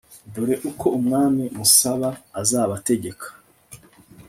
dore 0.33 0.55
uko 0.69 0.85
umwami 0.99 1.43
musaba 1.57 2.09
azabategeka 2.41 3.25